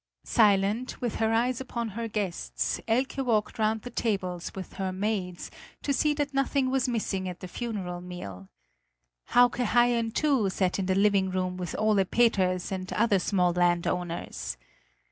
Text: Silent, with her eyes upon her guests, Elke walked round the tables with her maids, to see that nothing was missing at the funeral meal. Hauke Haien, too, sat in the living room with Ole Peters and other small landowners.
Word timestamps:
Silent, 0.25 0.99
with 0.99 1.17
her 1.17 1.31
eyes 1.31 1.61
upon 1.61 1.89
her 1.89 2.07
guests, 2.07 2.81
Elke 2.87 3.17
walked 3.19 3.59
round 3.59 3.83
the 3.83 3.91
tables 3.91 4.51
with 4.55 4.73
her 4.73 4.91
maids, 4.91 5.51
to 5.83 5.93
see 5.93 6.11
that 6.15 6.33
nothing 6.33 6.71
was 6.71 6.87
missing 6.89 7.29
at 7.29 7.39
the 7.39 7.47
funeral 7.47 8.01
meal. 8.01 8.49
Hauke 9.27 9.57
Haien, 9.63 10.09
too, 10.09 10.49
sat 10.49 10.79
in 10.79 10.87
the 10.87 10.95
living 10.95 11.29
room 11.29 11.55
with 11.55 11.75
Ole 11.77 12.03
Peters 12.03 12.71
and 12.71 12.91
other 12.93 13.19
small 13.19 13.53
landowners. 13.53 14.57